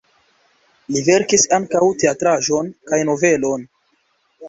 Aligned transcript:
Li 0.95 1.03
verkis 1.09 1.45
ankaŭ 1.59 1.83
teatraĵon 2.05 2.75
kaj 2.91 3.03
novelon. 3.13 3.73